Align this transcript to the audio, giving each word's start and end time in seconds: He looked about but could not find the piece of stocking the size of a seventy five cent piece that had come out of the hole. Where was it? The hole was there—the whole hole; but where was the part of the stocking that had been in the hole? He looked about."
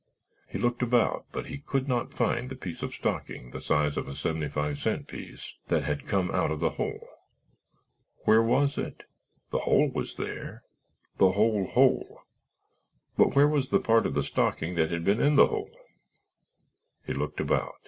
He 0.49 0.57
looked 0.57 0.81
about 0.81 1.27
but 1.31 1.45
could 1.67 1.87
not 1.87 2.11
find 2.11 2.49
the 2.49 2.55
piece 2.55 2.81
of 2.81 2.91
stocking 2.91 3.51
the 3.51 3.61
size 3.61 3.97
of 3.97 4.07
a 4.07 4.15
seventy 4.15 4.47
five 4.49 4.79
cent 4.79 5.05
piece 5.07 5.53
that 5.67 5.83
had 5.83 6.07
come 6.07 6.31
out 6.31 6.49
of 6.49 6.59
the 6.59 6.71
hole. 6.71 7.07
Where 8.25 8.41
was 8.41 8.79
it? 8.79 9.03
The 9.51 9.59
hole 9.59 9.91
was 9.93 10.15
there—the 10.17 11.33
whole 11.33 11.67
hole; 11.67 12.21
but 13.15 13.35
where 13.35 13.47
was 13.47 13.69
the 13.69 13.79
part 13.79 14.07
of 14.07 14.15
the 14.15 14.23
stocking 14.23 14.73
that 14.73 14.89
had 14.89 15.05
been 15.05 15.21
in 15.21 15.35
the 15.35 15.49
hole? 15.49 15.69
He 17.05 17.13
looked 17.13 17.39
about." 17.39 17.75